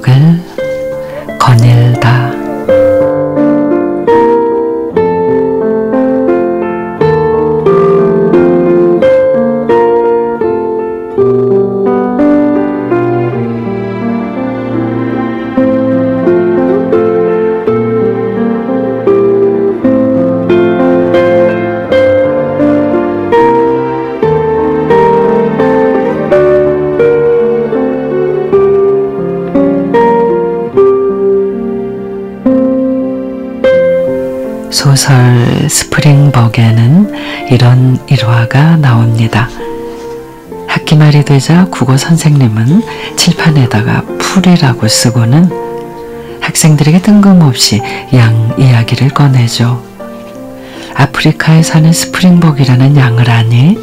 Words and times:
기억을 0.00 0.40
거닐다. 1.38 2.39
스프링벅에는 35.68 37.48
이런 37.50 37.98
일화가 38.08 38.76
나옵니다. 38.76 39.48
학기 40.68 40.94
말이 40.94 41.24
되자 41.24 41.66
국어 41.70 41.96
선생님은 41.96 42.82
칠판에다가 43.16 44.04
풀이라고 44.18 44.86
쓰고는 44.86 45.50
학생들에게 46.40 47.02
뜬금없이 47.02 47.82
양 48.14 48.54
이야기를 48.58 49.10
꺼내죠. 49.10 49.82
아프리카에 50.94 51.62
사는 51.62 51.92
스프링복이라는 51.92 52.96
양을 52.96 53.28
아니 53.30 53.76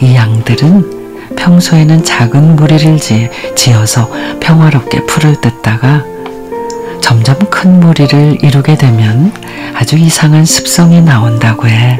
이 0.00 0.14
양들은 0.14 1.36
평소에는 1.36 2.04
작은 2.04 2.56
무리를 2.56 2.98
지어서 3.54 4.10
평화롭게 4.40 5.04
풀을 5.06 5.40
뜯다가 5.40 6.04
점점 7.08 7.38
큰 7.48 7.80
무리를 7.80 8.36
이루게 8.42 8.76
되면 8.76 9.32
아주 9.74 9.96
이상한 9.96 10.44
습성이 10.44 11.00
나온다고 11.00 11.66
해. 11.66 11.98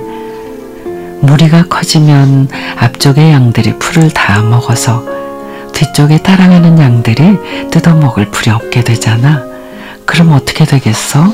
무리가 1.22 1.64
커지면 1.64 2.50
앞쪽의 2.76 3.32
양들이 3.32 3.78
풀을 3.78 4.10
다 4.10 4.42
먹어서 4.42 5.02
뒤쪽에 5.72 6.18
따라가는 6.18 6.78
양들이 6.78 7.70
뜯어먹을 7.70 8.26
풀이 8.26 8.50
없게 8.50 8.84
되잖아. 8.84 9.42
그럼 10.04 10.32
어떻게 10.32 10.66
되겠어? 10.66 11.32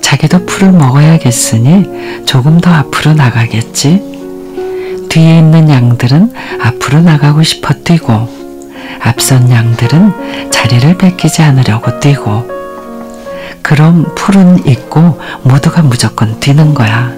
자기도 0.00 0.44
풀을 0.44 0.72
먹어야겠으니 0.72 2.24
조금 2.26 2.60
더 2.60 2.72
앞으로 2.72 3.14
나가겠지. 3.14 4.02
뒤에 5.10 5.38
있는 5.38 5.70
양들은 5.70 6.32
앞으로 6.60 7.02
나가고 7.02 7.44
싶어 7.44 7.72
뛰고 7.72 8.28
앞선 9.00 9.48
양들은 9.48 10.50
자리를 10.50 10.98
뺏기지 10.98 11.42
않으려고 11.42 12.00
뛰고 12.00 12.55
그럼 13.66 14.06
풀은 14.14 14.64
있고 14.68 15.20
모두가 15.42 15.82
무조건 15.82 16.38
뛰는 16.38 16.72
거야. 16.72 17.10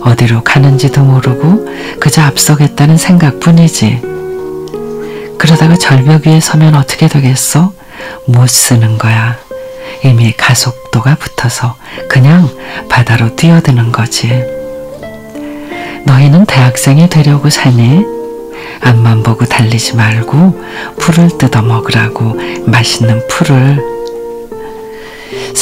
어디로 0.00 0.42
가는지도 0.42 1.04
모르고 1.04 1.68
그저 2.00 2.22
앞서겠다는 2.22 2.96
생각뿐이지. 2.96 4.00
그러다가 5.38 5.76
절벽 5.76 6.26
위에 6.26 6.40
서면 6.40 6.74
어떻게 6.76 7.08
되겠어? 7.08 7.74
못 8.24 8.48
쓰는 8.48 8.96
거야. 8.96 9.36
이미 10.02 10.32
가속도가 10.32 11.16
붙어서 11.16 11.76
그냥 12.08 12.48
바다로 12.88 13.36
뛰어드는 13.36 13.92
거지. 13.92 14.28
너희는 16.06 16.46
대학생이 16.46 17.10
되려고 17.10 17.50
사니? 17.50 18.02
앞만 18.80 19.22
보고 19.22 19.44
달리지 19.44 19.96
말고 19.96 20.58
풀을 20.98 21.36
뜯어 21.36 21.60
먹으라고 21.60 22.34
맛있는 22.64 23.28
풀을 23.28 23.95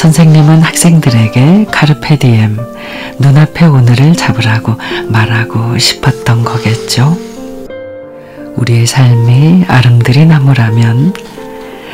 선생님은 0.05 0.61
학생들에게 0.61 1.65
카르페디엠, 1.73 2.59
눈앞의 3.21 3.69
오늘을 3.69 4.15
잡으라고 4.15 4.77
말하고 5.09 5.79
싶었던 5.79 6.45
거겠죠. 6.45 7.17
우리의 8.57 8.87
삶이 8.87 9.65
아름드리 9.67 10.27
나무라면 10.27 11.15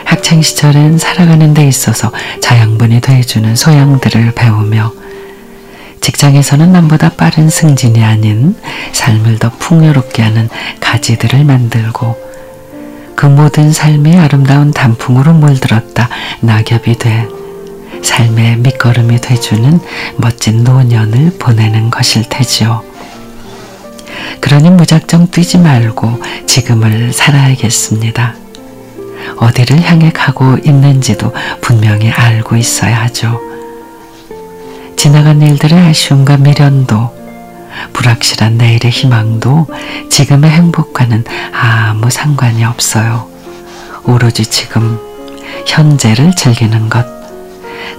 학창 0.05 0.43
시절엔 0.43 0.99
살아가는 0.99 1.55
데 1.55 1.69
있어서 1.69 2.11
자양분이 2.41 3.01
돼주는 3.01 3.55
소양들을 3.55 4.33
배우며 4.35 4.93
직장에서는 6.01 6.73
남보다 6.73 7.11
빠른 7.11 7.49
승진이 7.49 8.03
아닌 8.03 8.57
삶을 8.91 9.39
더 9.39 9.51
풍요롭게 9.51 10.21
하는 10.21 10.49
가지들을 10.81 11.45
만들고 11.45 12.17
그 13.15 13.27
모든 13.27 13.71
삶이 13.71 14.19
아름다운 14.19 14.73
단풍으로 14.73 15.33
물들었다 15.33 16.09
낙엽이 16.41 16.99
돼 16.99 17.29
삶의 18.21 18.59
밑거름이 18.59 19.19
돼주는 19.23 19.81
멋진 20.19 20.63
노년을 20.63 21.39
보내는 21.39 21.89
것일 21.89 22.29
테지요. 22.29 22.83
그러니 24.41 24.69
무작정 24.71 25.31
뛰지 25.31 25.57
말고 25.57 26.21
지금을 26.47 27.15
살아야겠습니다. 27.15 28.35
어디를 29.39 29.81
향해 29.83 30.11
가고 30.13 30.59
있는지도 30.63 31.33
분명히 31.63 32.11
알고 32.11 32.57
있어야 32.57 33.05
하죠. 33.05 33.41
지나간 34.97 35.41
일들의 35.41 35.79
아쉬움과 35.79 36.37
미련도 36.37 37.19
불확실한 37.95 38.59
내일의 38.59 38.91
희망도 38.91 39.67
지금의 40.11 40.51
행복과는 40.51 41.25
아무 41.53 42.11
상관이 42.11 42.65
없어요. 42.67 43.29
오로지 44.05 44.45
지금 44.45 44.99
현재를 45.67 46.35
즐기는 46.37 46.91
것. 46.91 47.20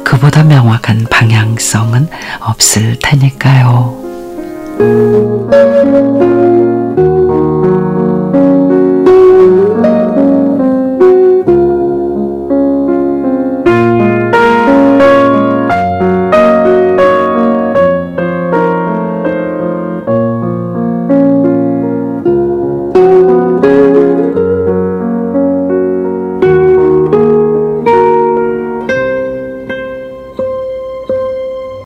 그보다 0.04 0.44
명확한 0.44 1.08
방향성은 1.10 2.10
없을 2.42 2.98
테니까요. 3.02 4.02